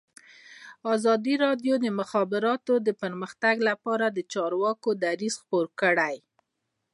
[0.95, 6.15] ازادي راډیو د د مخابراتو پرمختګ لپاره د چارواکو دریځ خپور کړی.